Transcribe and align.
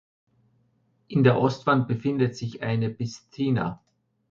In 1.09 1.23
der 1.23 1.39
Ostwand 1.39 1.87
befindet 1.87 2.35
sich 2.35 2.63
eine 2.63 2.89
Piscina. 2.89 3.83